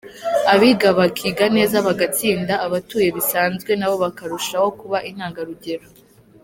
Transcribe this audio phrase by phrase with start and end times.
[0.53, 5.85] Abiga bakiga neza bagatsinda, abatuye bisanzwe nabo bakarushaho kuba intangarugero.